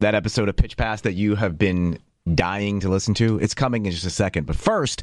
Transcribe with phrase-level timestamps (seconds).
[0.00, 1.98] that episode of Pitch Pass that you have been
[2.34, 3.38] dying to listen to.
[3.38, 4.46] It's coming in just a second.
[4.46, 5.02] But first,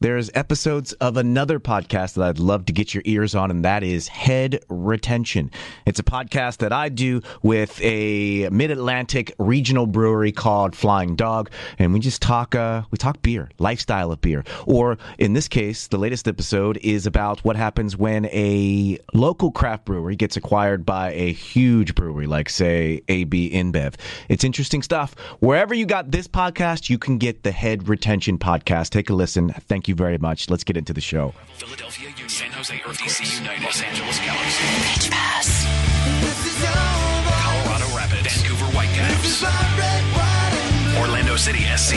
[0.00, 3.82] there's episodes of another podcast that I'd love to get your ears on, and that
[3.82, 5.50] is Head Retention.
[5.86, 11.50] It's a podcast that I do with a Mid Atlantic regional brewery called Flying Dog,
[11.78, 14.44] and we just talk uh, we talk beer, lifestyle of beer.
[14.66, 19.86] Or in this case, the latest episode is about what happens when a local craft
[19.86, 23.94] brewery gets acquired by a huge brewery, like say AB InBev.
[24.28, 25.14] It's interesting stuff.
[25.40, 28.90] Wherever you got this podcast, you can get the Head Retention podcast.
[28.90, 29.54] Take a listen.
[29.66, 30.48] Thank you very much.
[30.50, 31.32] Let's get into the show.
[31.54, 35.66] Philadelphia Union, San Jose Earth, DC United, Los Angeles Galaxy, Pitch Pass.
[37.42, 39.42] Colorado Rapids, Vancouver Whitecaps,
[40.98, 41.94] Orlando City SC,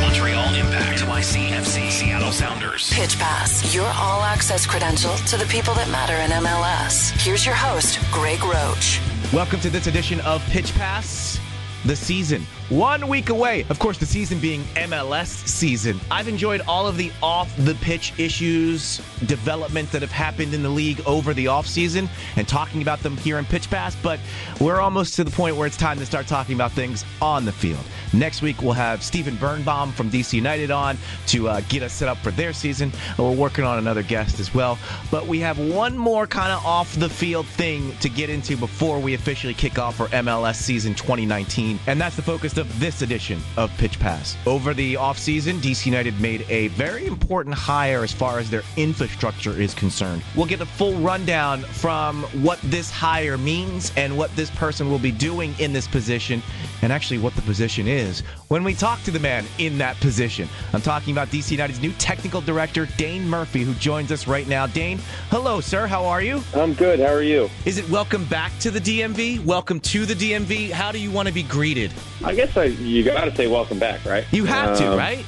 [0.00, 2.92] Montreal Impact, NYCFC, Seattle Sounders.
[2.92, 7.10] Pitch Pass, your all access credential to the people that matter in MLS.
[7.22, 9.00] Here's your host, Greg Roach.
[9.32, 11.38] Welcome to this edition of Pitch Pass.
[11.86, 13.64] The season, one week away.
[13.70, 16.00] Of course, the season being MLS season.
[16.10, 20.68] I've enjoyed all of the off the pitch issues, developments that have happened in the
[20.68, 23.94] league over the off season, and talking about them here in Pitch Pass.
[23.94, 24.18] But
[24.60, 27.52] we're almost to the point where it's time to start talking about things on the
[27.52, 27.84] field.
[28.12, 32.08] Next week, we'll have Stephen Birnbaum from DC United on to uh, get us set
[32.08, 32.90] up for their season.
[33.16, 34.76] And we're working on another guest as well.
[35.12, 38.98] But we have one more kind of off the field thing to get into before
[38.98, 41.75] we officially kick off for MLS season 2019.
[41.86, 44.36] And that's the focus of this edition of Pitch Pass.
[44.46, 49.52] Over the offseason, DC United made a very important hire as far as their infrastructure
[49.52, 50.22] is concerned.
[50.34, 54.98] We'll get a full rundown from what this hire means and what this person will
[54.98, 56.42] be doing in this position,
[56.82, 60.48] and actually what the position is when we talk to the man in that position.
[60.72, 64.66] I'm talking about DC United's new technical director, Dane Murphy, who joins us right now.
[64.66, 64.98] Dane,
[65.30, 65.86] hello, sir.
[65.86, 66.42] How are you?
[66.54, 67.00] I'm good.
[67.00, 67.50] How are you?
[67.64, 69.44] Is it welcome back to the DMV?
[69.44, 70.70] Welcome to the DMV.
[70.70, 71.92] How do you want to be greeted?
[72.24, 74.24] I guess I you got to say welcome back, right?
[74.30, 75.24] You have to, Um, right?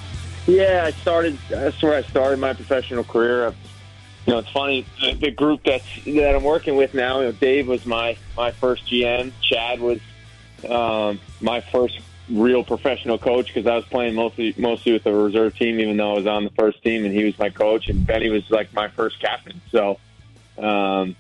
[0.47, 1.37] Yeah, I started.
[1.51, 3.49] That's where I started my professional career.
[3.49, 3.57] I've,
[4.27, 7.21] you know, it's funny the, the group that's that I'm working with now.
[7.21, 9.33] You know, Dave was my my first GM.
[9.43, 10.01] Chad was
[10.69, 11.99] um, my first
[12.31, 16.13] real professional coach because I was playing mostly mostly with the reserve team, even though
[16.13, 17.89] I was on the first team, and he was my coach.
[17.89, 19.61] And Benny was like my first captain.
[19.71, 19.99] So,
[20.59, 21.17] um,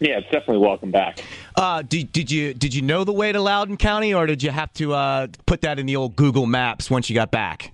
[0.00, 1.20] yeah, it's definitely welcome back.
[1.56, 4.50] Uh, did, did you did you know the way to Loudoun County, or did you
[4.50, 7.72] have to uh, put that in the old Google Maps once you got back?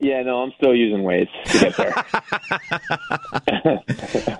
[0.00, 2.04] Yeah, no, I'm still using Waze to get there.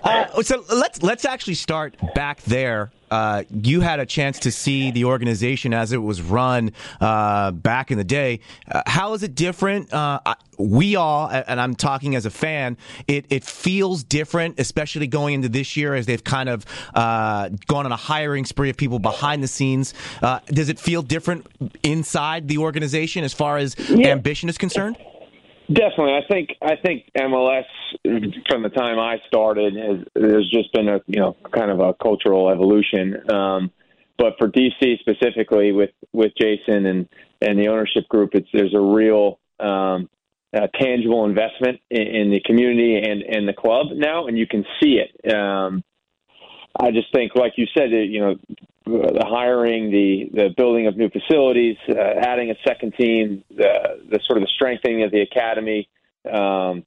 [0.03, 2.91] Uh, so let's let's actually start back there.
[3.09, 6.71] Uh, you had a chance to see the organization as it was run
[7.01, 8.39] uh, back in the day.
[8.69, 9.91] Uh, how is it different?
[9.91, 12.77] Uh, I- we all, and I'm talking as a fan,
[13.07, 17.85] it, it feels different, especially going into this year as they've kind of uh, gone
[17.85, 19.93] on a hiring spree of people behind the scenes.
[20.21, 21.45] Uh, does it feel different
[21.83, 24.95] inside the organization as far as ambition is concerned?
[25.67, 27.65] Definitely, I think I think MLS
[28.47, 31.93] from the time I started has there's just been a you know kind of a
[31.95, 33.29] cultural evolution.
[33.31, 33.71] Um,
[34.17, 37.09] but for DC specifically, with with Jason and
[37.41, 40.07] and the ownership group, it's there's a real um,
[40.79, 44.99] tangible investment in, in the community and and the club now, and you can see
[44.99, 45.33] it.
[45.33, 45.83] Um,
[46.77, 48.35] I just think, like you said, you know,
[48.85, 54.19] the hiring, the the building of new facilities, uh, adding a second team, the the
[54.25, 55.87] sort of the strengthening of the academy,
[56.31, 56.83] um,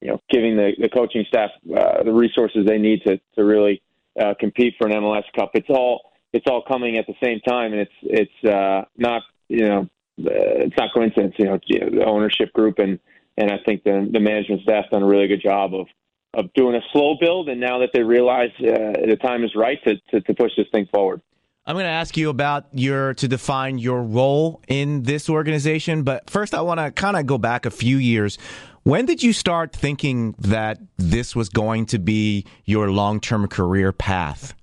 [0.00, 3.82] you know, giving the, the coaching staff uh, the resources they need to to really
[4.20, 5.50] uh, compete for an MLS Cup.
[5.54, 9.68] It's all it's all coming at the same time, and it's it's uh, not you
[9.68, 9.80] know
[10.20, 11.34] uh, it's not coincidence.
[11.38, 12.98] You know, the ownership group and
[13.36, 15.86] and I think the the management staff done a really good job of
[16.34, 19.78] of doing a slow build, and now that they realize uh, the time is right
[19.84, 21.20] to, to to push this thing forward.
[21.66, 26.28] I'm going to ask you about your to define your role in this organization, but
[26.28, 28.38] first I want to kind of go back a few years.
[28.82, 34.54] When did you start thinking that this was going to be your long-term career path?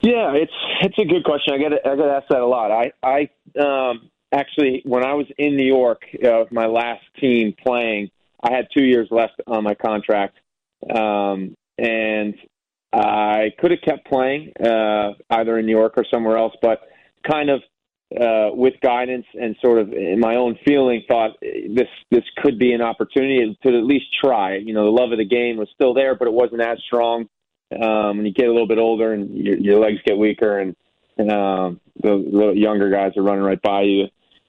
[0.00, 1.54] Yeah, it's it's a good question.
[1.54, 2.70] I get I get asked that a lot.
[2.70, 3.28] I I
[3.60, 8.10] um, actually when I was in New York, uh, my last team playing,
[8.40, 10.38] I had two years left on my contract,
[10.94, 12.34] um, and
[12.92, 16.80] I could have kept playing uh, either in New York or somewhere else, but
[17.28, 17.60] kind of
[18.18, 22.72] uh, with guidance and sort of in my own feeling, thought this this could be
[22.72, 24.56] an opportunity to at least try.
[24.56, 27.28] You know, the love of the game was still there, but it wasn't as strong.
[27.70, 30.74] Um, when you get a little bit older and your, your legs get weaker, and,
[31.18, 34.06] and um, the, the younger guys are running right by you,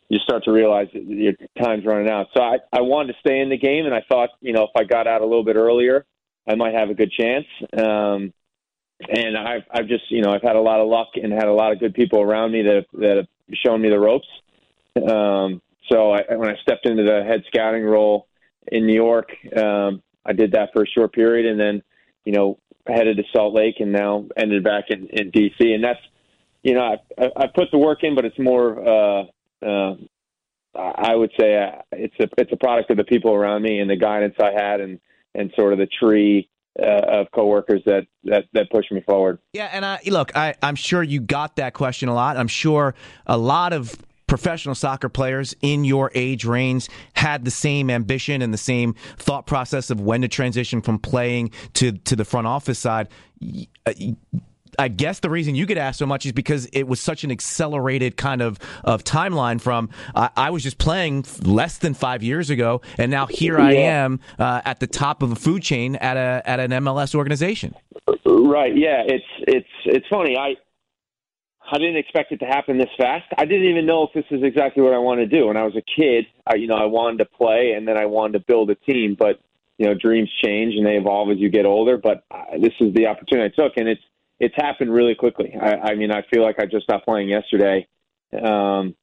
[0.07, 2.27] you start to realize that your time's running out.
[2.33, 4.69] So I, I wanted to stay in the game, and I thought, you know, if
[4.73, 6.05] I got out a little bit earlier,
[6.47, 7.45] I might have a good chance.
[7.73, 8.33] Um,
[9.07, 11.53] and I've I've just you know I've had a lot of luck and had a
[11.53, 13.27] lot of good people around me that have, that have
[13.65, 14.27] shown me the ropes.
[14.97, 18.27] Um, so I, when I stepped into the head scouting role
[18.67, 21.81] in New York, um, I did that for a short period, and then
[22.25, 25.59] you know headed to Salt Lake, and now ended back in, in DC.
[25.59, 25.99] And that's
[26.63, 28.87] you know I, I, I put the work in, but it's more.
[28.87, 29.23] Uh,
[29.65, 29.95] uh,
[30.75, 33.89] I would say uh, it's a it's a product of the people around me and
[33.89, 34.99] the guidance I had, and
[35.35, 36.49] and sort of the tree
[36.81, 39.39] uh, of coworkers that, that that push me forward.
[39.53, 42.37] Yeah, and I look, I, I'm sure you got that question a lot.
[42.37, 42.95] I'm sure
[43.25, 43.95] a lot of
[44.27, 49.47] professional soccer players in your age range had the same ambition and the same thought
[49.47, 53.07] process of when to transition from playing to to the front office side.
[54.79, 57.31] I guess the reason you get asked so much is because it was such an
[57.31, 62.49] accelerated kind of, of timeline from uh, I was just playing less than five years
[62.49, 66.15] ago, and now here I am uh, at the top of a food chain at
[66.15, 67.75] a at an MLS organization.
[68.25, 68.75] Right.
[68.75, 69.03] Yeah.
[69.05, 70.37] It's it's it's funny.
[70.37, 70.55] I
[71.69, 73.25] I didn't expect it to happen this fast.
[73.37, 75.47] I didn't even know if this is exactly what I want to do.
[75.47, 78.05] When I was a kid, I, you know, I wanted to play and then I
[78.05, 79.15] wanted to build a team.
[79.19, 79.41] But
[79.77, 81.97] you know, dreams change and they evolve as you get older.
[81.97, 84.01] But uh, this is the opportunity I took, and it's
[84.39, 85.55] it's happened really quickly.
[85.59, 87.87] I, I mean, I feel like I just stopped playing yesterday,
[88.33, 88.95] um,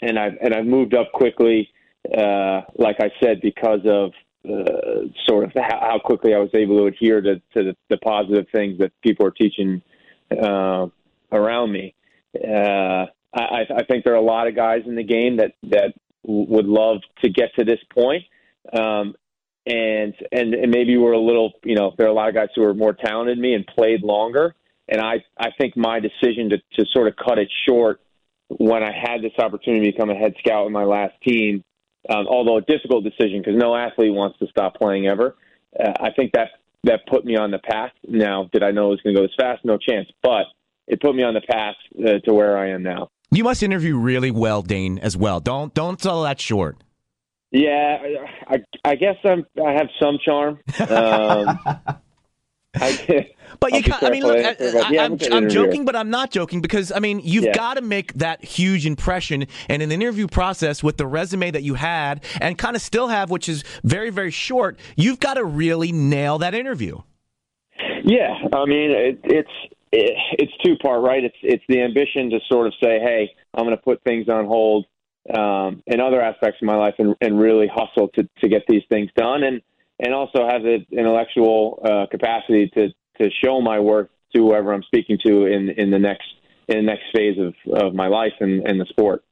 [0.00, 1.68] and I've and I've moved up quickly.
[2.06, 4.12] Uh, like I said, because of
[4.48, 8.46] uh, sort of how, quickly I was able to adhere to, to the, the positive
[8.52, 9.82] things that people are teaching
[10.30, 10.86] uh,
[11.30, 11.94] around me.
[12.34, 15.92] Uh, I, I think there are a lot of guys in the game that that
[16.24, 18.24] would love to get to this point.
[18.72, 19.14] Um,
[19.66, 22.48] and, and and maybe we're a little, you know, there are a lot of guys
[22.54, 24.54] who are more talented than me and played longer.
[24.90, 28.00] And I, I think my decision to, to sort of cut it short
[28.48, 31.62] when I had this opportunity to become a head scout in my last team,
[32.08, 35.36] um, although a difficult decision because no athlete wants to stop playing ever.
[35.78, 36.48] Uh, I think that
[36.84, 37.92] that put me on the path.
[38.08, 39.64] Now, did I know it was going to go this fast?
[39.64, 40.08] No chance.
[40.22, 40.46] But
[40.88, 43.10] it put me on the path uh, to where I am now.
[43.30, 45.38] You must interview really well, Dane, as well.
[45.38, 46.78] Don't don't sell that short.
[47.52, 47.98] Yeah,
[48.48, 49.46] I, I guess I'm.
[49.64, 50.58] I have some charm.
[50.80, 51.58] Um,
[52.80, 53.26] I, can't.
[53.58, 54.02] but you can't.
[54.04, 57.44] I mean, look, I, am I'm joking, but I'm not joking because I mean, you've
[57.44, 57.52] yeah.
[57.52, 61.64] got to make that huge impression, and in the interview process with the resume that
[61.64, 65.44] you had and kind of still have, which is very, very short, you've got to
[65.44, 67.00] really nail that interview.
[68.04, 69.50] Yeah, I mean, it, it's
[69.90, 71.24] it, it's two part, right?
[71.24, 74.46] It's it's the ambition to sort of say, hey, I'm going to put things on
[74.46, 74.86] hold
[75.36, 78.82] um, in other aspects of my life and, and really hustle to to get these
[78.88, 79.60] things done, and
[80.00, 82.88] and also have the intellectual uh, capacity to
[83.18, 86.24] to show my work to whoever I'm speaking to in in the next
[86.68, 89.24] in the next phase of, of my life and, and the sport.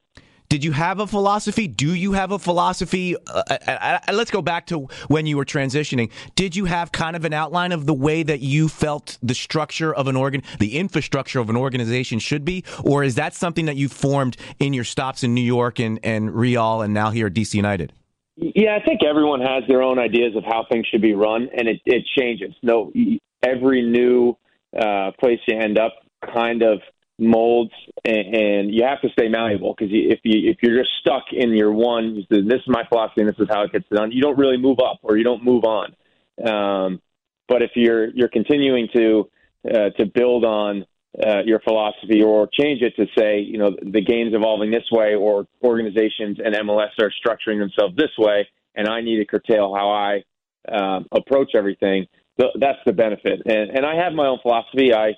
[0.49, 1.69] Did you have a philosophy?
[1.69, 3.15] Do you have a philosophy?
[3.17, 6.11] Uh, uh, uh, uh, let's go back to when you were transitioning.
[6.37, 9.95] Did you have kind of an outline of the way that you felt the structure
[9.95, 13.77] of an organ, the infrastructure of an organization should be, or is that something that
[13.77, 17.35] you formed in your stops in New York and and Real and now here at
[17.35, 17.93] DC United?
[18.41, 21.67] Yeah, I think everyone has their own ideas of how things should be run, and
[21.67, 22.55] it, it changes.
[22.63, 22.93] No,
[23.43, 24.37] every new
[24.79, 25.95] uh, place you end up
[26.33, 26.81] kind of
[27.19, 27.73] molds,
[28.05, 31.51] and, and you have to stay malleable because if you if you're just stuck in
[31.51, 34.13] your one, this is my philosophy, and this is how it gets done.
[34.13, 35.97] You don't really move up, or you don't move on.
[36.47, 37.03] Um,
[37.49, 39.29] but if you're you're continuing to
[39.69, 40.87] uh, to build on
[41.25, 45.15] uh, your philosophy or change it to say, you know, the game's evolving this way,
[45.15, 49.91] or organizations and MLS are structuring themselves this way, and I need to curtail how
[49.91, 50.23] I
[50.71, 52.07] um, approach everything.
[52.37, 54.93] That's the benefit, and and I have my own philosophy.
[54.95, 55.15] I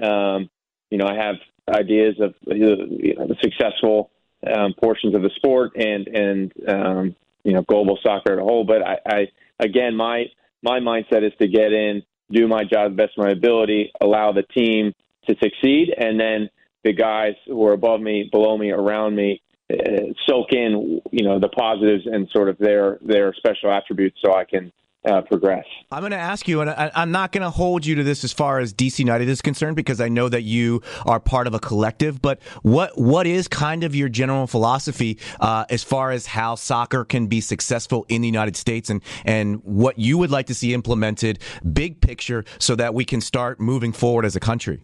[0.00, 0.48] um,
[0.90, 1.36] you know, I have
[1.68, 4.10] ideas of you know, the successful
[4.46, 8.64] um, portions of the sport and and um, you know global soccer as a whole.
[8.64, 10.26] But I, I again, my
[10.62, 14.32] my mindset is to get in, do my job the best of my ability, allow
[14.32, 14.94] the team
[15.28, 16.50] to succeed, and then
[16.84, 19.40] the guys who are above me, below me, around me,
[19.72, 24.34] uh, soak in you know the positives and sort of their their special attributes, so
[24.34, 24.72] I can
[25.04, 25.64] uh, progress.
[25.90, 28.22] I'm going to ask you, and I, am not going to hold you to this
[28.24, 31.54] as far as DC United is concerned, because I know that you are part of
[31.54, 32.20] a collective.
[32.20, 37.04] But what what is kind of your general philosophy uh, as far as how soccer
[37.04, 40.74] can be successful in the United States, and and what you would like to see
[40.74, 41.38] implemented,
[41.72, 44.80] big picture, so that we can start moving forward as a country?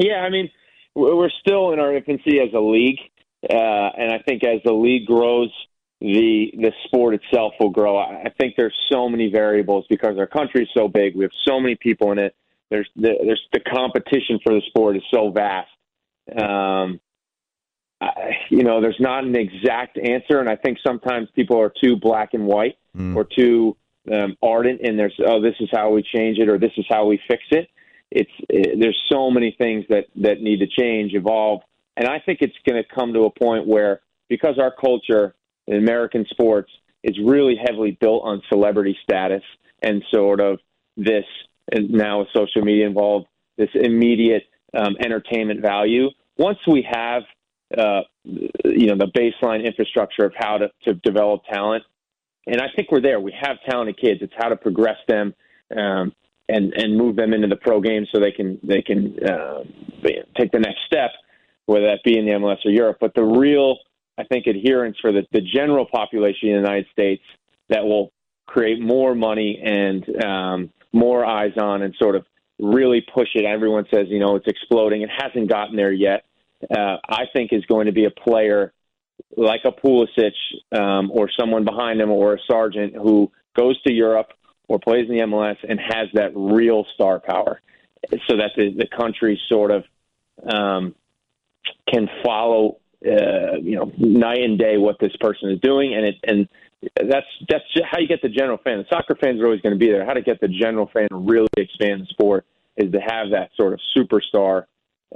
[0.00, 0.50] Yeah, I mean,
[0.94, 2.98] we're still in our infancy as a league,
[3.48, 5.50] uh, and I think as the league grows
[6.00, 7.98] the the sport itself will grow.
[7.98, 11.14] I think there's so many variables because our country is so big.
[11.14, 12.34] We have so many people in it.
[12.70, 15.68] There's the, there's the competition for the sport is so vast.
[16.34, 17.00] Um,
[18.00, 21.96] I, you know, there's not an exact answer, and I think sometimes people are too
[21.96, 23.14] black and white mm.
[23.14, 23.76] or too
[24.10, 27.04] um, ardent in there's oh this is how we change it or this is how
[27.06, 27.68] we fix it.
[28.10, 31.62] It's it, there's so many things that that need to change, evolve,
[31.96, 35.34] and I think it's going to come to a point where because our culture
[35.66, 36.70] in American sports
[37.02, 39.42] is really heavily built on celebrity status
[39.82, 40.58] and sort of
[40.96, 41.24] this,
[41.72, 43.26] and now with social media involved,
[43.56, 44.44] this immediate
[44.76, 46.08] um, entertainment value.
[46.36, 47.22] Once we have,
[47.76, 51.84] uh, you know, the baseline infrastructure of how to, to develop talent,
[52.46, 53.20] and I think we're there.
[53.20, 54.20] We have talented kids.
[54.22, 55.34] It's how to progress them
[55.76, 56.12] um,
[56.50, 59.64] and and move them into the pro game so they can they can uh,
[60.38, 61.10] take the next step,
[61.66, 62.98] whether that be in the MLS or Europe.
[63.00, 63.78] But the real
[64.20, 67.22] I think, adherence for the, the general population in the United States
[67.70, 68.12] that will
[68.46, 72.26] create more money and um, more eyes on and sort of
[72.58, 73.44] really push it.
[73.44, 75.02] Everyone says, you know, it's exploding.
[75.02, 76.24] It hasn't gotten there yet.
[76.70, 78.72] Uh, I think is going to be a player
[79.36, 80.32] like a Pulisic
[80.76, 84.28] um, or someone behind him or a Sargent who goes to Europe
[84.70, 87.60] or plays in the MLS and has that real star power
[88.28, 89.84] so that the, the country sort of
[90.48, 90.94] um,
[91.92, 96.14] can follow uh, you know night and day what this person is doing, and it
[96.22, 96.48] and
[96.94, 98.78] that's that's how you get the general fan.
[98.78, 100.06] The soccer fans are always going to be there.
[100.06, 102.46] How to get the general fan to really expand the sport
[102.76, 104.66] is to have that sort of superstar,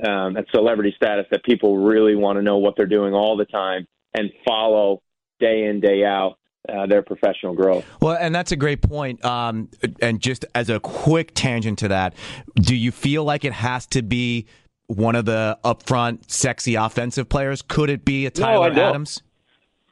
[0.05, 3.45] um, that celebrity status that people really want to know what they're doing all the
[3.45, 5.01] time and follow
[5.39, 6.39] day in day out.
[6.67, 7.85] Uh, their professional growth.
[8.01, 9.23] Well, and that's a great point.
[9.23, 9.69] Um,
[10.01, 12.15] and just as a quick tangent to that,
[12.55, 14.47] do you feel like it has to be
[14.87, 17.61] one of the upfront, sexy offensive players?
[17.61, 19.23] Could it be a Tyler no, Adams?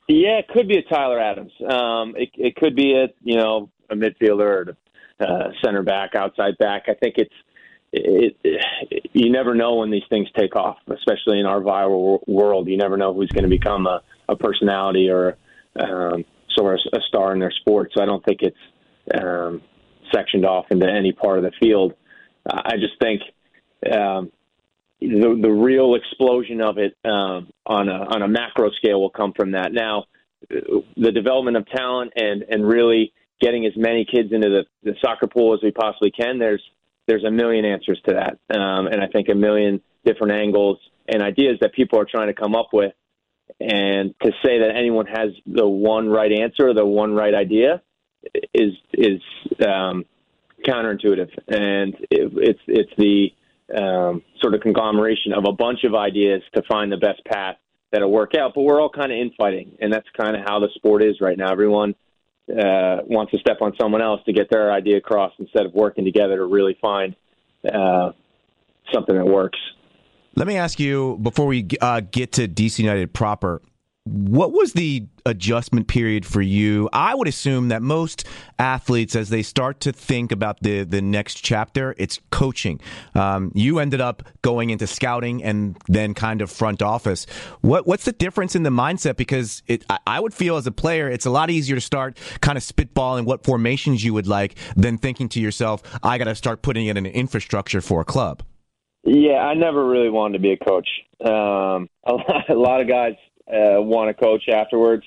[0.09, 1.53] Yeah, it could be a Tyler Adams.
[1.61, 4.77] Um, it, it could be a you know a midfielder, or
[5.21, 6.85] uh, center back, outside back.
[6.89, 7.35] I think it's
[7.93, 12.69] it, it, you never know when these things take off, especially in our viral world.
[12.69, 15.37] You never know who's going to become a, a personality or
[15.79, 16.25] um,
[16.59, 17.93] of a star in their sport.
[17.95, 18.57] So I don't think it's
[19.15, 19.63] um,
[20.13, 21.95] sectioned off into any part of the field.
[22.47, 23.23] I just think
[23.91, 24.31] um,
[25.01, 29.33] the the real explosion of it um, on a on a macro scale will come
[29.33, 29.73] from that.
[29.73, 30.05] Now,
[30.49, 35.27] the development of talent and and really getting as many kids into the, the soccer
[35.27, 36.39] pool as we possibly can.
[36.39, 36.63] There's
[37.07, 40.79] there's a million answers to that, um, and I think a million different angles
[41.09, 42.93] and ideas that people are trying to come up with.
[43.63, 47.83] And to say that anyone has the one right answer, or the one right idea,
[48.53, 49.21] is is
[49.67, 50.05] um,
[50.67, 53.29] counterintuitive, and it, it's it's the
[53.77, 57.57] um, sort of conglomeration of a bunch of ideas to find the best path
[57.91, 58.53] that'll work out.
[58.55, 61.39] But we're all kind of infighting, and that's kind of how the sport is right
[61.39, 61.53] now.
[61.53, 61.95] Everyone
[62.51, 66.05] uh, wants to step on someone else to get their idea across instead of working
[66.05, 67.15] together to really find
[67.73, 68.11] uh,
[68.93, 69.59] something that works.
[70.35, 73.61] Let me ask you before we uh, get to DC United proper.
[74.05, 76.89] What was the adjustment period for you?
[76.93, 78.27] I would assume that most
[78.59, 82.81] athletes, as they start to think about the the next chapter, it's coaching.
[83.15, 87.27] Um, you ended up going into scouting and then kind of front office.
[87.61, 89.17] What what's the difference in the mindset?
[89.17, 92.19] Because it, I, I would feel as a player, it's a lot easier to start
[92.41, 96.35] kind of spitballing what formations you would like than thinking to yourself, I got to
[96.35, 98.43] start putting it in an infrastructure for a club.
[99.05, 100.89] Yeah, I never really wanted to be a coach.
[101.21, 103.15] Um, a, lot, a lot of guys
[103.49, 105.05] uh, want to coach afterwards.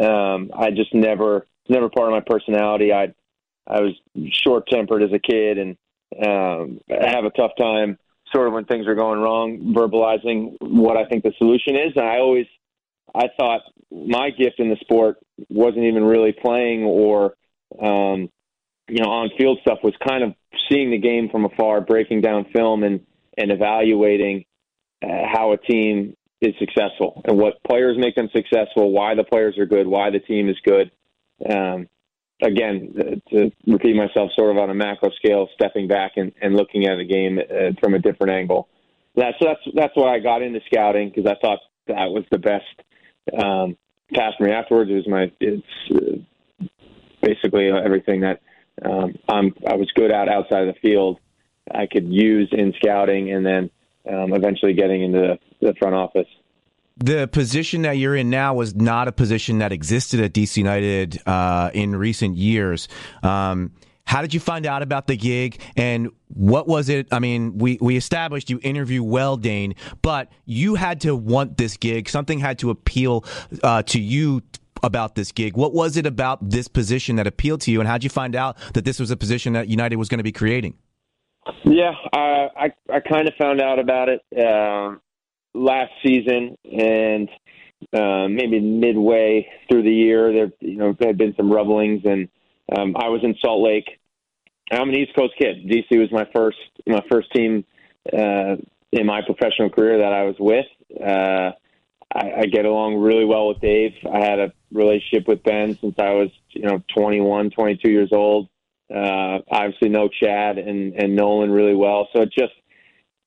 [0.00, 2.92] Um, I just never, never part of my personality.
[2.92, 3.14] I,
[3.66, 3.94] I was
[4.30, 5.76] short tempered as a kid, and
[6.24, 7.98] um, I have a tough time
[8.32, 11.92] sort of when things are going wrong, verbalizing what I think the solution is.
[11.96, 12.46] And I always,
[13.14, 15.18] I thought my gift in the sport
[15.50, 17.34] wasn't even really playing or,
[17.80, 18.30] um,
[18.88, 20.34] you know, on field stuff was kind of
[20.70, 23.00] seeing the game from afar, breaking down film and
[23.36, 24.44] and evaluating
[25.02, 29.56] uh, how a team is successful and what players make them successful, why the players
[29.58, 30.90] are good, why the team is good.
[31.48, 31.88] Um,
[32.42, 36.86] again, to repeat myself, sort of on a macro scale, stepping back and, and looking
[36.86, 38.68] at the game uh, from a different angle.
[39.14, 42.38] That, so that's that's why I got into scouting because I thought that was the
[42.38, 42.64] best
[43.38, 43.76] um,
[44.12, 44.52] path for me.
[44.52, 45.62] Afterwards, it was my it's
[45.94, 46.68] uh,
[47.20, 48.40] basically everything that
[48.84, 51.20] um, I'm I was good at outside of the field.
[51.74, 53.70] I could use in scouting, and then
[54.08, 56.26] um, eventually getting into the front office.
[56.98, 61.20] The position that you're in now was not a position that existed at DC United
[61.26, 62.86] uh, in recent years.
[63.22, 63.72] Um,
[64.04, 67.08] how did you find out about the gig and what was it?
[67.12, 71.76] I mean, we, we established you interview well, Dane, but you had to want this
[71.76, 72.08] gig.
[72.08, 73.24] Something had to appeal
[73.62, 74.42] uh, to you
[74.82, 75.56] about this gig.
[75.56, 78.34] What was it about this position that appealed to you, and how did you find
[78.34, 80.74] out that this was a position that United was going to be creating?
[81.64, 84.96] Yeah, I I, I kind of found out about it uh,
[85.54, 87.28] last season, and
[87.92, 92.28] uh, maybe midway through the year, there you know there had been some rumblings, and
[92.76, 93.98] um, I was in Salt Lake
[94.72, 95.66] I'm an East Coast kid.
[95.66, 97.64] DC was my first my first team
[98.12, 98.56] uh,
[98.92, 100.66] in my professional career that I was with.
[101.00, 101.52] Uh,
[102.14, 103.92] I, I get along really well with Dave.
[104.10, 108.48] I had a relationship with Ben since I was you know 21, 22 years old.
[108.94, 112.08] Uh, obviously know Chad and and Nolan really well.
[112.12, 112.52] So it just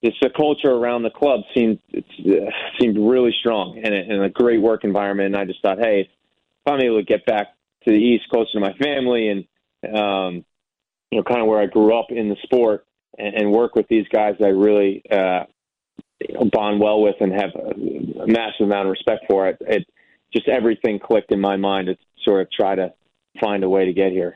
[0.02, 4.24] it's the culture around the club seemed it uh, seemed really strong and a, and
[4.24, 5.28] a great work environment.
[5.28, 7.48] And I just thought, hey, if I'm able to get back
[7.86, 10.46] to the East, closer to my family, and um,
[11.10, 12.86] you know, kind of where I grew up in the sport,
[13.18, 15.46] and, and work with these guys that I really uh,
[16.52, 19.48] bond well with and have a, a massive amount of respect for.
[19.48, 19.88] It, it
[20.34, 22.94] just everything clicked in my mind to sort of try to
[23.42, 24.36] find a way to get here.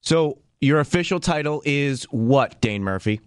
[0.00, 3.20] So your official title is what, Dane Murphy?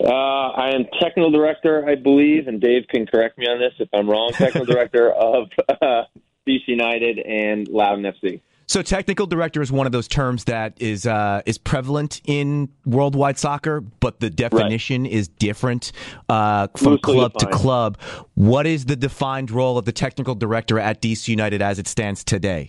[0.00, 3.88] Uh, I am technical director, I believe, and Dave can correct me on this if
[3.92, 4.30] I'm wrong.
[4.32, 6.04] Technical director of uh,
[6.46, 8.40] DC United and Loudoun FC.
[8.66, 13.38] So, technical director is one of those terms that is uh, is prevalent in worldwide
[13.38, 15.12] soccer, but the definition right.
[15.12, 15.90] is different
[16.28, 17.52] uh, from Loosely club defined.
[17.52, 17.98] to club.
[18.34, 22.22] What is the defined role of the technical director at DC United as it stands
[22.22, 22.68] today?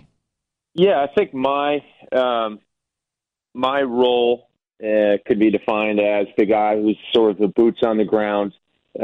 [0.73, 1.83] Yeah, I think my
[2.13, 2.59] um,
[3.59, 4.47] my role
[4.81, 8.53] uh, could be defined as the guy who's sort of the boots on the ground,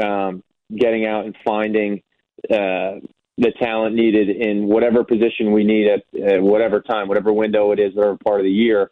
[0.02, 0.42] um,
[0.74, 2.02] getting out and finding
[2.50, 2.96] uh,
[3.38, 7.94] the talent needed in whatever position we need at whatever time, whatever window it is,
[7.94, 8.90] whatever part of the year,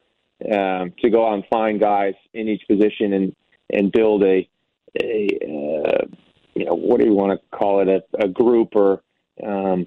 [0.52, 3.37] um, to go out and find guys in each position and
[3.71, 4.47] and build a
[5.02, 6.04] a uh,
[6.54, 7.88] you know what do you want to call it?
[7.88, 9.02] A, a group or
[9.42, 9.87] um,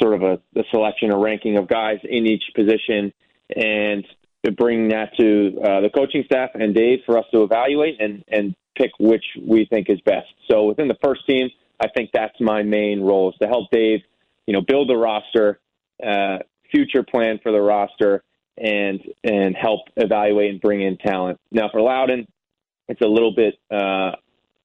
[0.00, 3.12] sort of a, a selection, a ranking of guys in each position,
[3.54, 4.06] and
[4.44, 8.24] to bring that to uh, the coaching staff and Dave for us to evaluate and,
[8.28, 10.28] and pick which we think is best.
[10.50, 14.00] So within the first team, I think that's my main role is to help Dave,
[14.46, 15.60] you know, build the roster,
[16.04, 16.38] uh,
[16.70, 18.22] future plan for the roster,
[18.56, 21.38] and and help evaluate and bring in talent.
[21.50, 22.26] Now for Loudoun,
[22.88, 24.12] it's a little bit uh,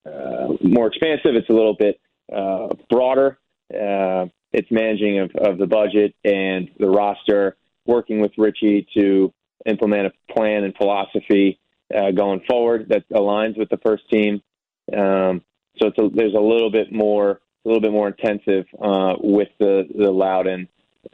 [0.05, 1.35] uh, more expansive.
[1.35, 1.99] It's a little bit
[2.33, 3.37] uh, broader.
[3.73, 9.33] Uh, it's managing of, of the budget and the roster, working with Richie to
[9.65, 11.59] implement a plan and philosophy
[11.95, 14.41] uh, going forward that aligns with the first team.
[14.95, 15.41] Um,
[15.77, 19.87] so a, there's a little bit more, a little bit more intensive uh, with the
[19.95, 20.67] the Loudoun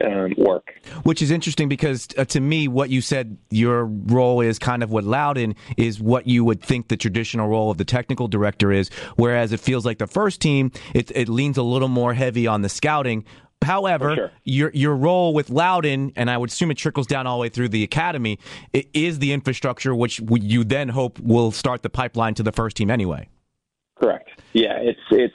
[0.04, 0.74] um, work.
[1.02, 4.90] Which is interesting because uh, to me, what you said your role is kind of
[4.90, 8.88] what Loudoun is what you would think the traditional role of the technical director is.
[9.16, 12.62] Whereas it feels like the first team, it, it leans a little more heavy on
[12.62, 13.24] the scouting.
[13.62, 14.30] However, sure.
[14.44, 17.48] your your role with Loudoun, and I would assume it trickles down all the way
[17.48, 18.38] through the academy,
[18.72, 22.76] it is the infrastructure which you then hope will start the pipeline to the first
[22.76, 23.28] team anyway.
[23.96, 24.28] Correct.
[24.52, 25.34] Yeah, it's it's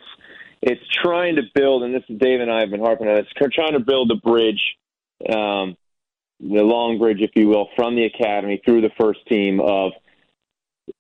[0.62, 3.18] it's trying to build, and this is Dave and I have been harping on.
[3.18, 4.62] It's trying to build a bridge,
[5.30, 5.78] um,
[6.40, 9.92] the long bridge, if you will, from the academy through the first team of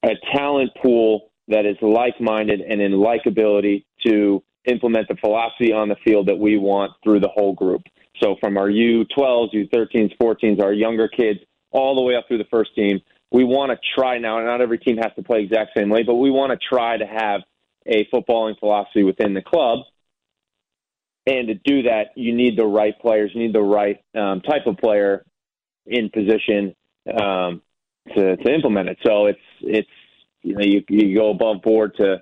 [0.03, 5.95] a talent pool that is like-minded and in likability to implement the philosophy on the
[6.03, 7.83] field that we want through the whole group.
[8.21, 11.39] So from our U12s, U13s, 14s, our younger kids,
[11.71, 12.99] all the way up through the first team,
[13.31, 14.37] we want to try now.
[14.37, 16.97] And not every team has to play exact same way, but we want to try
[16.97, 17.41] to have
[17.85, 19.79] a footballing philosophy within the club.
[21.25, 23.31] And to do that, you need the right players.
[23.33, 25.25] You need the right um, type of player
[25.85, 26.73] in position
[27.19, 27.61] um,
[28.15, 28.97] to to implement it.
[29.05, 29.89] So it's it's
[30.41, 32.21] you know you you go above board to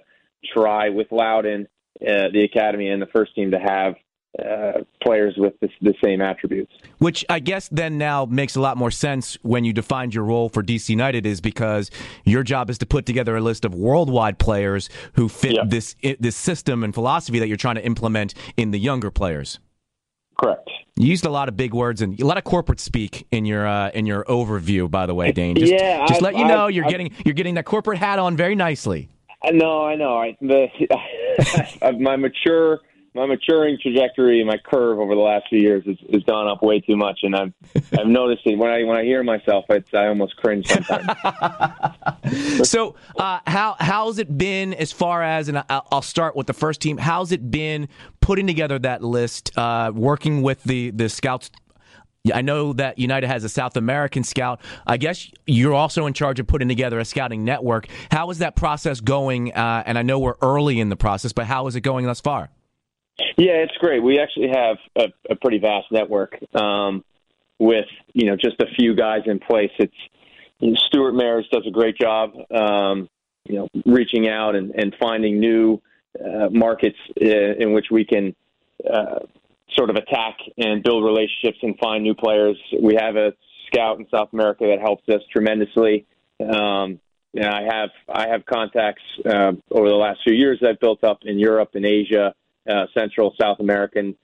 [0.54, 1.68] try with Loudoun
[2.02, 3.96] uh, the academy and the first team to have
[4.38, 6.74] uh, players with the, the, same attributes.
[6.98, 10.50] Which I guess then now makes a lot more sense when you defined your role
[10.50, 11.90] for DC United is because
[12.26, 15.64] your job is to put together a list of worldwide players who fit yeah.
[15.66, 19.60] this this system and philosophy that you're trying to implement in the younger players.
[20.38, 20.70] Correct.
[20.98, 23.66] You used a lot of big words and a lot of corporate speak in your
[23.66, 24.92] uh, in your overview.
[24.92, 27.12] By the way, Dane, just, yeah, just I've, let you know I've, you're I've, getting
[27.24, 29.10] you're getting that corporate hat on very nicely.
[29.52, 30.18] No, I know.
[30.18, 30.68] I, the,
[32.00, 32.82] my mature
[33.16, 36.82] my maturing trajectory, my curve over the last few years has, has gone up way
[36.82, 37.54] too much, and I've
[37.98, 41.08] I've noticed it when I when I hear myself, it's I almost cringe sometimes.
[42.70, 46.82] so, uh, how how's it been as far as, and I'll start with the first
[46.82, 46.98] team.
[46.98, 47.88] How's it been
[48.20, 51.52] putting together that list, uh, working with the the scouts
[52.34, 54.62] I know that United has a South American scout.
[54.86, 57.88] I guess you're also in charge of putting together a scouting network.
[58.12, 59.54] How is that process going?
[59.54, 62.22] Uh, and I know we're early in the process, but how is it going thus
[62.22, 62.50] far?
[63.38, 64.04] Yeah, it's great.
[64.04, 67.04] We actually have a, a pretty vast network um,
[67.60, 69.72] with you know just a few guys in place.
[69.80, 69.94] It's
[70.60, 73.10] you know, Stewart Mairs does a great job, um,
[73.46, 75.82] you know, reaching out and, and finding new
[76.20, 78.36] uh, markets in, uh, in which we can
[78.90, 79.20] uh,
[79.76, 82.58] sort of attack and build relationships and find new players.
[82.80, 83.34] We have a
[83.68, 86.06] scout in South America that helps us tremendously.
[86.40, 87.00] Um,
[87.34, 91.04] and I have I have contacts uh, over the last few years that I've built
[91.04, 92.34] up in Europe and Asia,
[92.70, 94.00] uh, Central, South America.
[94.00, 94.16] And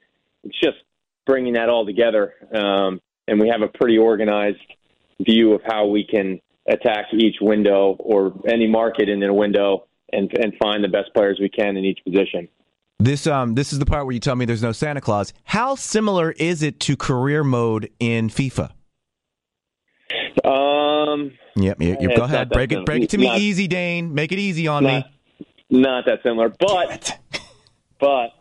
[0.44, 0.78] It's just
[1.26, 4.60] bringing that all together, um, and we have a pretty organized
[5.20, 10.32] view of how we can attack each window or any market in a window and
[10.38, 12.48] and find the best players we can in each position.
[13.02, 15.34] This um this is the part where you tell me there's no Santa Claus.
[15.44, 18.70] How similar is it to career mode in FIFA?
[20.46, 21.32] Um.
[21.56, 21.82] Yep.
[21.82, 22.50] You, you, go ahead.
[22.52, 22.86] Break it.
[22.86, 24.14] Break it to me not, easy, Dane.
[24.14, 25.06] Make it easy on not,
[25.40, 25.48] me.
[25.72, 27.18] Not that similar, but
[28.00, 28.34] but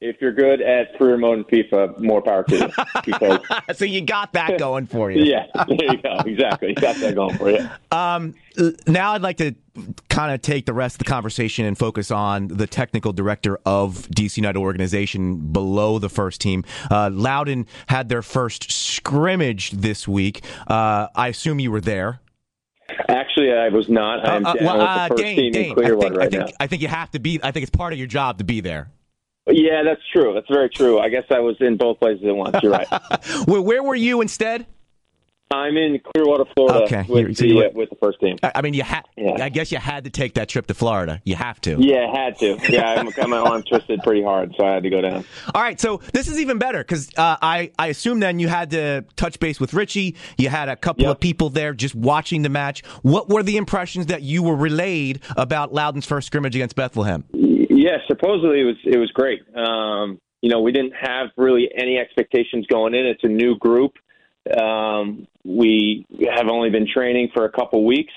[0.00, 2.68] if you're good at career mode in FIFA, more power to you.
[3.04, 3.40] Because,
[3.78, 5.24] so you got that going for you.
[5.24, 6.16] yeah, there you go.
[6.24, 7.68] Exactly, you got that going for you.
[7.92, 8.34] Um,
[8.86, 9.54] now I'd like to
[10.08, 14.06] kind of take the rest of the conversation and focus on the technical director of
[14.08, 16.64] DC United organization below the first team.
[16.88, 20.42] Uh, Loudoun had their first scrimmage this week.
[20.68, 22.20] Uh, I assume you were there.
[23.08, 24.26] Actually, I was not.
[24.26, 26.30] I'm uh, well, uh, the first Dane, team Dane, in Clearwater I think, right I
[26.30, 26.56] think, now.
[26.60, 27.40] I think you have to be.
[27.42, 28.90] I think it's part of your job to be there.
[29.52, 30.34] Yeah, that's true.
[30.34, 30.98] That's very true.
[30.98, 32.56] I guess I was in both places at once.
[32.62, 32.88] You're right.
[33.46, 34.66] where, where were you instead?
[35.52, 38.36] I'm in Clearwater, Florida, Okay, with, so the, you were- uh, with the first team.
[38.40, 39.02] I I mean, you had.
[39.16, 39.32] Yeah.
[39.42, 41.20] I guess you had to take that trip to Florida.
[41.24, 41.74] You have to.
[41.80, 42.56] Yeah, had to.
[42.68, 45.24] Yeah, I got my arm twisted pretty hard, so I had to go down.
[45.52, 48.70] All right, so this is even better because uh, I I assume then you had
[48.70, 50.14] to touch base with Richie.
[50.38, 51.10] You had a couple Yep.
[51.16, 52.84] of people there just watching the match.
[53.02, 57.24] What were the impressions that you were relayed about Loudoun's first scrimmage against Bethlehem?
[57.80, 59.40] Yeah, supposedly it was it was great.
[59.56, 63.06] Um, you know, we didn't have really any expectations going in.
[63.06, 63.94] It's a new group.
[64.54, 68.12] Um, we have only been training for a couple weeks,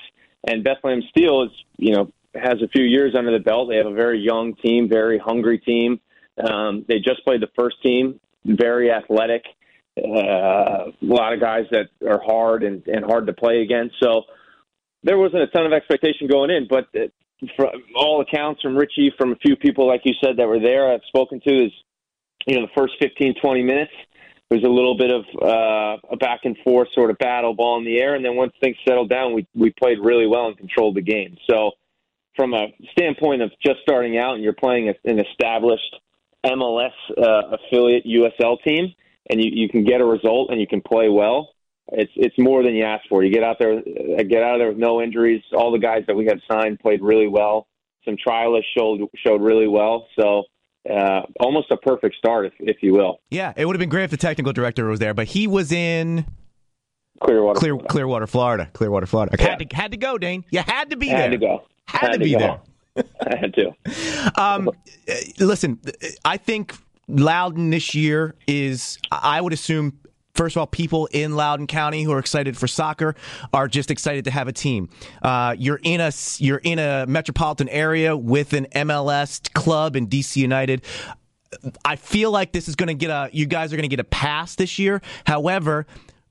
[0.46, 3.70] and Bethlehem Steel is you know has a few years under the belt.
[3.70, 5.98] They have a very young team, very hungry team.
[6.38, 9.44] Um, they just played the first team, very athletic.
[9.96, 13.94] Uh, a lot of guys that are hard and, and hard to play against.
[13.98, 14.24] So
[15.04, 16.88] there wasn't a ton of expectation going in, but
[17.56, 20.92] from all accounts from Richie, from a few people, like you said, that were there,
[20.92, 21.72] I've spoken to, is
[22.46, 23.92] you know the first 15, 20 minutes
[24.50, 27.84] was a little bit of uh, a back and forth sort of battle, ball in
[27.84, 30.96] the air, and then once things settled down, we we played really well and controlled
[30.96, 31.36] the game.
[31.48, 31.72] So,
[32.36, 35.96] from a standpoint of just starting out and you're playing a, an established
[36.44, 38.92] MLS uh, affiliate USL team,
[39.30, 41.53] and you, you can get a result and you can play well,
[41.88, 43.22] it's it's more than you ask for.
[43.22, 45.42] You get out there, uh, get out of there with no injuries.
[45.52, 47.66] All the guys that we have signed played really well.
[48.04, 50.06] Some trialists showed showed really well.
[50.18, 50.44] So
[50.90, 53.20] uh, almost a perfect start, if, if you will.
[53.30, 55.72] Yeah, it would have been great if the technical director was there, but he was
[55.72, 56.26] in
[57.22, 57.58] Clearwater.
[57.58, 58.68] Clear, Clearwater, Florida.
[58.72, 59.36] Clearwater, Florida.
[59.38, 59.50] Yeah.
[59.50, 60.44] Had to had to go, Dane.
[60.50, 61.30] You had to be had there.
[61.30, 61.64] to go.
[61.86, 62.60] Had, to be go.
[62.94, 63.04] there.
[63.26, 63.72] I had to.
[64.36, 65.78] Um, uh, listen,
[66.24, 66.74] I think
[67.08, 69.98] Loudoun this year is, I would assume,
[70.34, 73.14] first of all, people in Loudoun County who are excited for soccer
[73.52, 74.88] are just excited to have a team.
[75.22, 80.36] Uh, you're in a you're in a metropolitan area with an MLS club in DC
[80.36, 80.82] United.
[81.84, 83.30] I feel like this is going to get a.
[83.32, 85.00] You guys are going to get a pass this year.
[85.26, 85.86] However.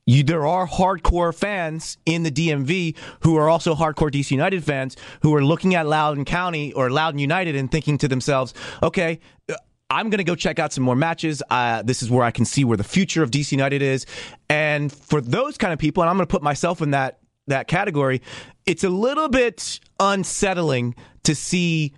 [0.05, 4.97] You, there are hardcore fans in the DMV who are also hardcore DC United fans
[5.21, 9.55] who are looking at Loudoun County or Loudoun United and thinking to themselves, okay, uh,
[9.93, 11.43] I'm going to go check out some more matches.
[11.49, 14.07] Uh, this is where I can see where the future of DC United is.
[14.49, 17.67] And for those kind of people, and I'm going to put myself in that that
[17.67, 18.21] category,
[18.65, 21.93] it's a little bit unsettling to see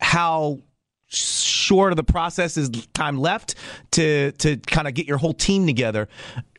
[0.00, 0.58] how
[1.06, 3.54] short of the process is time left
[3.92, 6.08] to to kind of get your whole team together.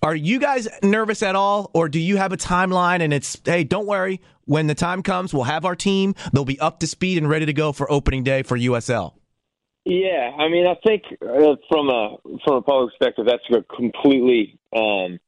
[0.01, 3.63] Are you guys nervous at all, or do you have a timeline and it's hey,
[3.63, 6.15] don't worry, when the time comes, we'll have our team.
[6.34, 9.13] They'll be up to speed and ready to go for opening day for USL.
[9.86, 14.58] Yeah, I mean, I think uh, from a from a public perspective, that's a completely
[14.76, 15.19] um,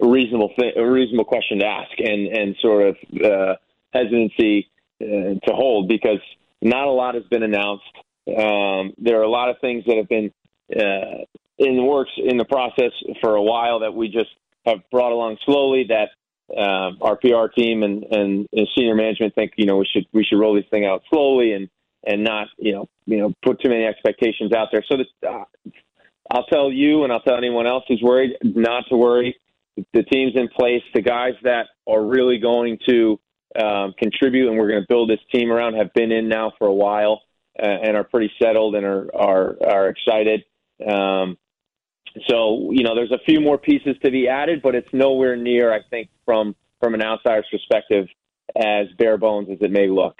[0.00, 3.54] reasonable thing, a reasonable question to ask, and and sort of uh,
[3.92, 4.68] hesitancy
[5.00, 6.18] uh, to hold because
[6.60, 7.84] not a lot has been announced.
[8.26, 10.32] Um, there are a lot of things that have been
[10.74, 11.22] uh,
[11.58, 14.30] in the works in the process for a while that we just
[14.66, 15.88] have brought along slowly.
[15.88, 16.08] That
[16.60, 20.24] um, our PR team and, and, and senior management think you know we should we
[20.24, 21.68] should roll this thing out slowly and
[22.04, 24.84] and not you know you know put too many expectations out there.
[24.90, 25.44] So this, uh,
[26.30, 29.36] I'll tell you and I'll tell anyone else who's worried not to worry.
[29.76, 30.82] The team's in place.
[30.94, 33.18] The guys that are really going to
[33.58, 36.66] um, contribute and we're going to build this team around have been in now for
[36.66, 37.22] a while
[37.58, 40.44] uh, and are pretty settled and are are, are excited.
[40.86, 41.38] Um,
[42.28, 45.72] so you know, there's a few more pieces to be added, but it's nowhere near,
[45.72, 48.08] I think, from from an outsider's perspective,
[48.56, 50.16] as bare bones as it may look.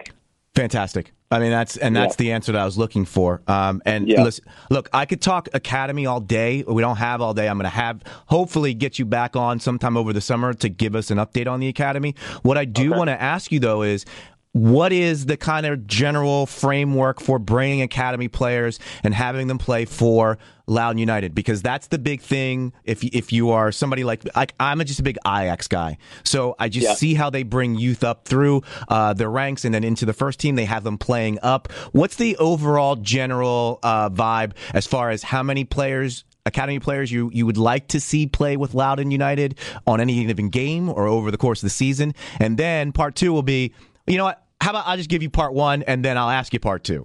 [0.54, 1.12] Fantastic.
[1.30, 2.24] I mean, that's and that's yeah.
[2.24, 3.40] the answer that I was looking for.
[3.46, 4.22] Um, and yeah.
[4.22, 6.62] listen, look, I could talk academy all day.
[6.62, 7.48] We don't have all day.
[7.48, 10.94] I'm going to have hopefully get you back on sometime over the summer to give
[10.94, 12.14] us an update on the academy.
[12.42, 12.98] What I do okay.
[12.98, 14.04] want to ask you though is
[14.52, 19.86] what is the kind of general framework for bringing academy players and having them play
[19.86, 21.34] for Loudoun United?
[21.34, 22.72] Because that's the big thing.
[22.84, 26.68] If if you are somebody like, like I'm just a big Ajax guy, so I
[26.68, 26.94] just yeah.
[26.94, 30.38] see how they bring youth up through uh, their ranks and then into the first
[30.38, 30.56] team.
[30.56, 31.72] They have them playing up.
[31.92, 37.30] What's the overall general uh, vibe as far as how many players academy players you,
[37.32, 41.30] you would like to see play with Loudoun United on any given game or over
[41.30, 42.14] the course of the season.
[42.40, 43.72] And then part two will be,
[44.08, 44.41] you know what?
[44.62, 47.04] How about I'll just give you part one and then I'll ask you part two.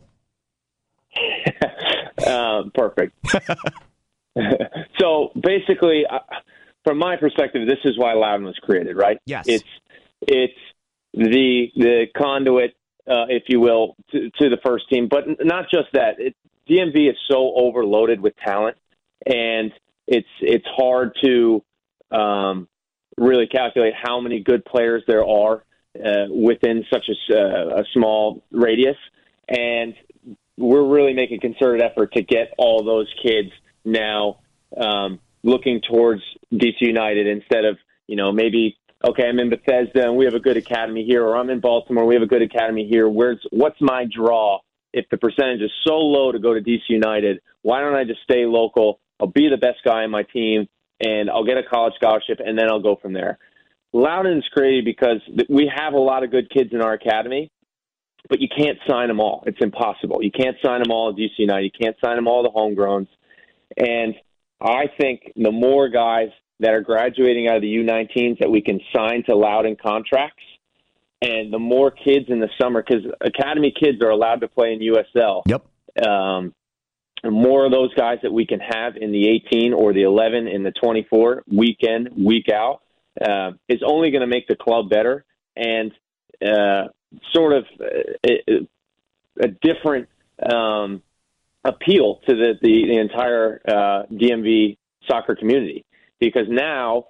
[2.28, 3.18] uh, perfect.
[5.00, 6.20] so basically, uh,
[6.86, 9.18] from my perspective, this is why Loudoun was created, right?
[9.26, 9.46] Yes.
[9.48, 9.64] It's
[10.22, 10.54] it's
[11.16, 12.76] the the conduit,
[13.10, 16.20] uh, if you will, to, to, the first team, but not just that.
[16.20, 16.36] It,
[16.70, 18.78] DMV is so overloaded with talent,
[19.26, 19.72] and
[20.06, 21.64] it's it's hard to
[22.12, 22.68] um,
[23.18, 25.64] really calculate how many good players there are
[26.04, 28.98] uh, within such a, uh, a small radius.
[29.48, 29.96] And
[30.58, 33.50] we're really making concerted effort to get all those kids
[33.86, 34.40] now
[34.76, 36.22] um, looking towards
[36.54, 40.40] DC United instead of, you know, maybe, okay, I'm in Bethesda and we have a
[40.40, 43.08] good academy here, or I'm in Baltimore, we have a good academy here.
[43.08, 44.60] Where's what's my draw?
[44.94, 48.22] If the percentage is so low to go to DC United, why don't I just
[48.24, 49.00] stay local?
[49.20, 50.68] I'll be the best guy on my team,
[51.00, 53.38] and I'll get a college scholarship, and then I'll go from there.
[53.98, 57.50] Loudoun's crazy because we have a lot of good kids in our academy,
[58.30, 59.44] but you can't sign them all.
[59.48, 60.22] It's impossible.
[60.22, 61.64] You can't sign them all at DC United.
[61.64, 63.08] You can't sign them all the homegrowns.
[63.76, 64.16] And
[64.62, 66.30] I think the more guys
[66.60, 70.44] that are graduating out of the U19s that we can sign to Loudoun contracts,
[71.22, 74.80] and the more kids in the summer, because academy kids are allowed to play in
[74.80, 75.42] USL.
[75.48, 75.66] Yep.
[76.08, 76.54] Um,
[77.26, 80.62] more of those guys that we can have in the 18 or the 11 in
[80.62, 82.82] the 24 week in, week out
[83.22, 85.26] uh, is only going to make the club better
[85.56, 85.92] and
[86.46, 86.88] uh,
[87.34, 87.66] sort of
[88.26, 88.68] a,
[89.42, 90.08] a different
[90.44, 91.02] um,
[91.64, 94.78] appeal to the, the, the entire uh, DMV
[95.08, 95.86] soccer community
[96.20, 97.06] because now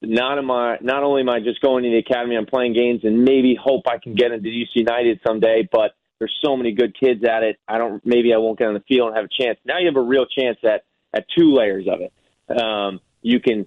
[0.00, 3.00] not am I not only am I just going to the academy, I'm playing games
[3.04, 7.24] and maybe hope I can get into United someday, but there's so many good kids
[7.24, 7.58] at it.
[7.68, 9.58] I don't maybe I won't get on the field and have a chance.
[9.64, 12.12] Now you have a real chance at at two layers of it.
[12.60, 13.66] Um, you can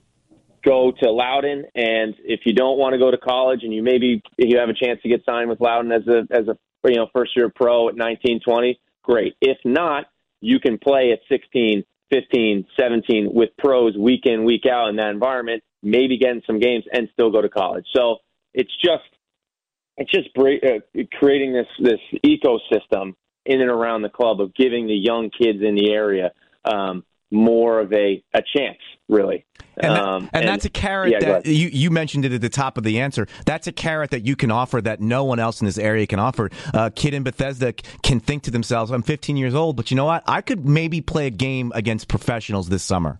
[0.65, 1.65] go to Loudoun.
[1.75, 4.73] and if you don't want to go to college, and you maybe you have a
[4.73, 6.57] chance to get signed with Loudoun as a as a
[6.89, 9.35] you know first year pro at 19, 20, great.
[9.41, 10.05] If not,
[10.41, 15.09] you can play at 16, 15, 17 with pros week in week out in that
[15.09, 17.85] environment, maybe getting some games and still go to college.
[17.95, 18.17] So
[18.53, 19.03] it's just
[19.97, 24.95] it's just uh, creating this this ecosystem in and around the club of giving the
[24.95, 26.31] young kids in the area
[26.65, 28.77] um, more of a, a chance,
[29.09, 29.45] really.
[29.77, 32.41] And, that, um, and, and, that's a carrot yeah, that you, you mentioned it at
[32.41, 33.27] the top of the answer.
[33.45, 36.19] That's a carrot that you can offer that no one else in this area can
[36.19, 36.49] offer.
[36.73, 40.05] A kid in Bethesda can think to themselves, I'm 15 years old, but you know
[40.05, 40.23] what?
[40.27, 43.19] I could maybe play a game against professionals this summer.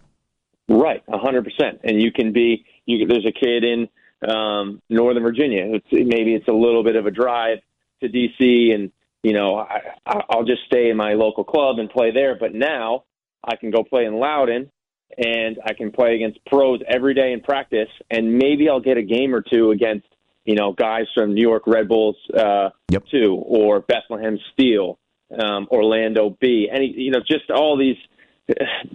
[0.69, 1.45] Right, 100%.
[1.83, 3.89] And you can be, you, there's a kid in
[4.27, 5.75] um, Northern Virginia.
[5.75, 7.59] It's, maybe it's a little bit of a drive
[8.01, 8.71] to D.C.
[8.71, 8.91] and,
[9.23, 9.81] you know, I,
[10.29, 12.35] I'll just stay in my local club and play there.
[12.35, 13.03] But now
[13.45, 14.69] I can go play in Loudoun
[15.17, 19.03] and I can play against pros every day in practice, and maybe I'll get a
[19.03, 20.07] game or two against
[20.45, 23.03] you know guys from New York Red Bulls uh, yep.
[23.11, 24.97] too, or Bethlehem Steel,
[25.39, 26.69] um, Orlando B.
[26.71, 27.97] Any you know just all these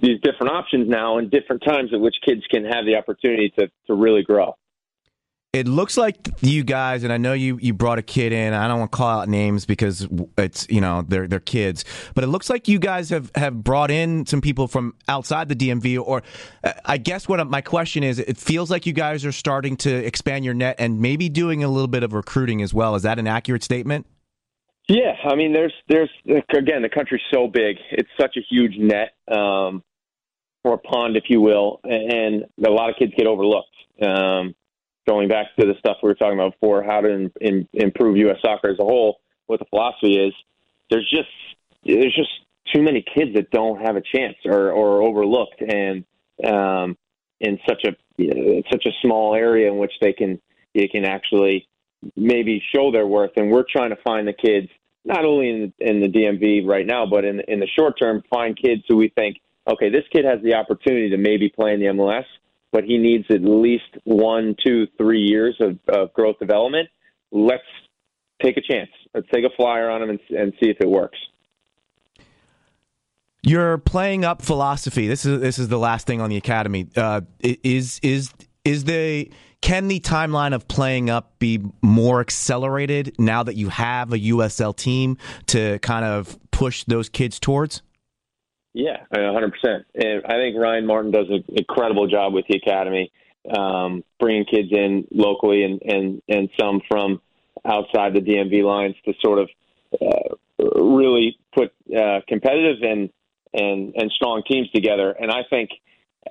[0.03, 3.69] these different options now and different times at which kids can have the opportunity to
[3.87, 4.57] to really grow
[5.53, 8.55] it looks like you guys, and I know you, you brought a kid in.
[8.55, 10.07] I don't want to call out names because
[10.39, 11.85] it's you know they're they're kids,
[12.15, 15.57] but it looks like you guys have, have brought in some people from outside the
[15.57, 16.01] DMV.
[16.01, 16.23] Or
[16.85, 20.45] I guess what my question is, it feels like you guys are starting to expand
[20.45, 22.95] your net and maybe doing a little bit of recruiting as well.
[22.95, 24.07] Is that an accurate statement?
[24.89, 26.11] Yeah, I mean, there's there's
[26.57, 29.83] again the country's so big, it's such a huge net um,
[30.63, 33.67] or pond, if you will, and a lot of kids get overlooked.
[34.01, 34.55] Um,
[35.11, 38.17] going back to the stuff we were talking about before, how to in, in, improve
[38.17, 38.37] U.S.
[38.41, 40.33] soccer as a whole, what the philosophy is,
[40.89, 41.29] there's just
[41.85, 42.31] there's just
[42.73, 46.05] too many kids that don't have a chance or, or overlooked, and
[46.45, 46.97] um,
[47.41, 50.41] in such a you know, such a small area in which they can
[50.77, 51.67] they can actually
[52.15, 53.33] maybe show their worth.
[53.35, 54.69] And we're trying to find the kids
[55.05, 58.57] not only in in the DMV right now, but in in the short term, find
[58.57, 61.87] kids who we think, okay, this kid has the opportunity to maybe play in the
[61.87, 62.27] MLS
[62.73, 66.89] but he needs at least one, two, three years of, of growth development.
[67.33, 67.63] Let's
[68.43, 68.91] take a chance.
[69.15, 71.19] Let's take a flyer on him and, and see if it works.
[73.43, 75.09] You're playing up philosophy.
[75.09, 76.89] This is this is the last thing on the academy.
[76.95, 78.31] Uh, is is
[78.65, 79.31] is the
[79.63, 84.77] can the timeline of playing up be more accelerated now that you have a USL
[84.77, 87.83] team to kind of push those kids towards?
[88.73, 89.53] Yeah, 100%.
[89.95, 93.11] And I think Ryan Martin does an incredible job with the academy,
[93.57, 97.21] um, bringing kids in locally and, and, and some from
[97.65, 99.49] outside the DMV lines to sort of
[100.01, 100.37] uh,
[100.81, 103.11] really put uh, competitive and
[103.53, 105.11] and and strong teams together.
[105.11, 105.71] And I think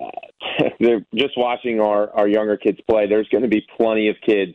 [0.00, 3.06] uh, they're just watching our our younger kids play.
[3.06, 4.54] There's going to be plenty of kids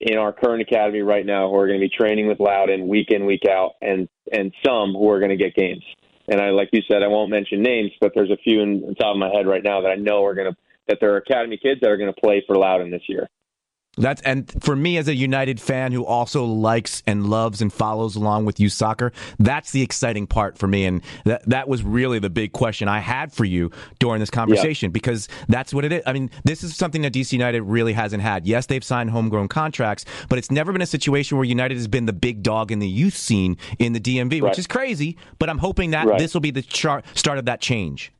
[0.00, 3.10] in our current academy right now who are going to be training with Loudoun week
[3.10, 5.84] in week out, and and some who are going to get games.
[6.28, 8.94] And I, like you said, I won't mention names, but there's a few in the
[8.94, 10.56] top of my head right now that I know are going to
[10.88, 13.28] that there are academy kids that are going to play for Loudoun this year.
[13.98, 18.16] That's and for me as a United fan who also likes and loves and follows
[18.16, 20.84] along with you soccer, that's the exciting part for me.
[20.84, 24.90] And that that was really the big question I had for you during this conversation
[24.90, 24.92] yeah.
[24.92, 26.02] because that's what it is.
[26.06, 28.46] I mean, this is something that DC United really hasn't had.
[28.46, 32.06] Yes, they've signed homegrown contracts, but it's never been a situation where United has been
[32.06, 34.50] the big dog in the youth scene in the DMV, right.
[34.50, 35.16] which is crazy.
[35.38, 36.18] But I'm hoping that right.
[36.18, 38.12] this will be the char- start of that change.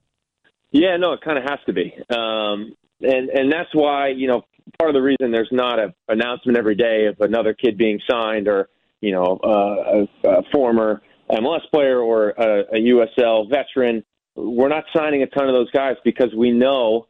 [0.71, 1.95] Yeah, no, it kind of has to be.
[2.11, 4.43] Um, and and that's why you know
[4.79, 8.49] part of the reason there's not an announcement every day of another kid being signed
[8.49, 8.69] or
[9.01, 14.05] you know uh, a, a former MLS player or a, a USL veteran.
[14.35, 17.07] We're not signing a ton of those guys because we know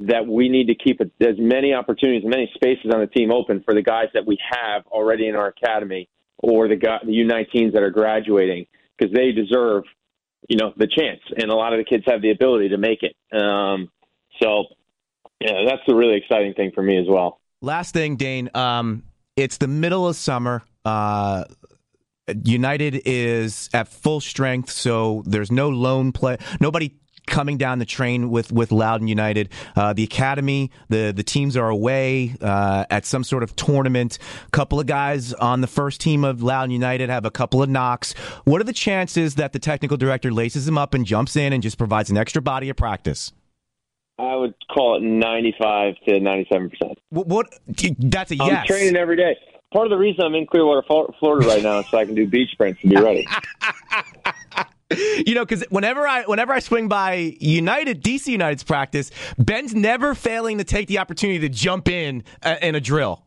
[0.00, 3.62] that we need to keep as many opportunities, as many spaces on the team open
[3.64, 7.72] for the guys that we have already in our academy or the guy, the U19s
[7.72, 8.66] that are graduating
[8.98, 9.84] because they deserve,
[10.48, 11.20] you know, the chance.
[11.36, 13.14] And a lot of the kids have the ability to make it.
[13.36, 13.90] Um,
[14.40, 14.64] so
[15.42, 17.40] yeah, that's the really exciting thing for me as well.
[17.60, 18.50] Last thing, Dane.
[18.54, 19.04] Um,
[19.36, 20.62] it's the middle of summer.
[20.84, 21.44] Uh,
[22.44, 26.38] United is at full strength, so there's no loan play.
[26.60, 26.94] Nobody
[27.26, 29.48] coming down the train with with Loudoun United.
[29.76, 34.18] Uh, the academy, the the teams are away uh, at some sort of tournament.
[34.50, 38.12] Couple of guys on the first team of Loudoun United have a couple of knocks.
[38.44, 41.62] What are the chances that the technical director laces them up and jumps in and
[41.62, 43.32] just provides an extra body of practice?
[44.18, 46.98] I would call it 95 to 97 percent.
[47.10, 47.58] What, what?
[47.98, 48.60] That's a yes.
[48.60, 49.36] I'm training every day.
[49.72, 52.26] Part of the reason I'm in Clearwater, Florida right now is so I can do
[52.26, 53.26] beach sprints and be ready.
[55.26, 60.14] you know, because whenever I whenever I swing by United DC United's practice, Ben's never
[60.14, 63.24] failing to take the opportunity to jump in uh, in a drill.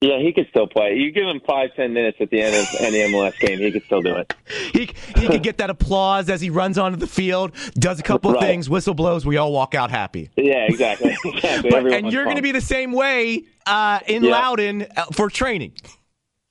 [0.00, 0.94] Yeah, he could still play.
[0.94, 3.82] You give him five, ten minutes at the end of any MLS game, he could
[3.84, 4.32] still do it.
[4.72, 8.32] He he could get that applause as he runs onto the field, does a couple
[8.32, 8.40] right.
[8.40, 10.30] things, whistle blows, we all walk out happy.
[10.36, 11.16] Yeah, exactly.
[11.24, 11.70] exactly.
[11.70, 14.30] But, and you're going to be the same way uh, in yeah.
[14.30, 15.72] Loudoun uh, for training.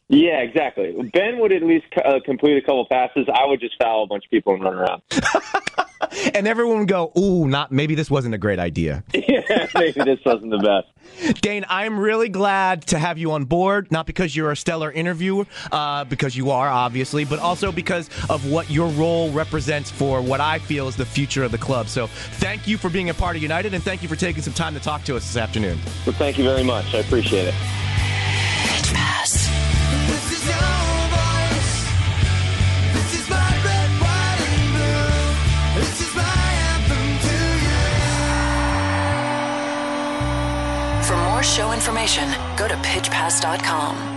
[0.10, 0.94] Yeah, exactly.
[1.14, 3.28] Ben would at least uh, complete a couple passes.
[3.34, 5.02] I would just foul a bunch of people and run around.
[6.34, 10.20] and everyone would go, "Ooh, not maybe this wasn't a great idea." yeah, maybe this
[10.26, 11.42] wasn't the best.
[11.42, 13.92] Dane, I'm really glad to have you on board.
[13.92, 18.50] Not because you're a stellar interviewer, uh, because you are obviously, but also because of
[18.50, 21.88] what your role represents for what I feel is the future of the club.
[21.88, 24.54] So, thank you for being a part of United, and thank you for taking some
[24.54, 25.80] time to talk to us this afternoon.
[26.06, 26.94] Well, thank you very much.
[26.94, 27.56] I appreciate it.
[41.44, 44.17] Show information, go to pitchpass.com.